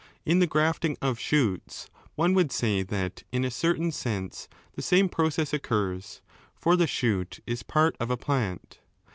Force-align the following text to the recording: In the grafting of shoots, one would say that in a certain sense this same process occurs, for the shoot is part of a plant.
In 0.25 0.39
the 0.39 0.47
grafting 0.47 0.97
of 0.99 1.19
shoots, 1.19 1.87
one 2.15 2.33
would 2.33 2.51
say 2.51 2.81
that 2.81 3.21
in 3.31 3.45
a 3.45 3.51
certain 3.51 3.91
sense 3.91 4.49
this 4.75 4.87
same 4.87 5.09
process 5.09 5.53
occurs, 5.53 6.21
for 6.55 6.75
the 6.75 6.87
shoot 6.87 7.39
is 7.45 7.61
part 7.61 7.97
of 7.99 8.09
a 8.09 8.17
plant. 8.17 8.79